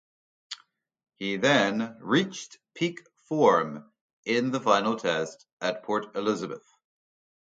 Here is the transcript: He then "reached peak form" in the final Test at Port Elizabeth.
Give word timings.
He 1.17 1.35
then 1.37 1.95
"reached 2.01 2.57
peak 2.73 3.01
form" 3.27 3.91
in 4.25 4.49
the 4.49 4.59
final 4.59 4.95
Test 4.95 5.45
at 5.61 5.83
Port 5.83 6.15
Elizabeth. 6.15 6.67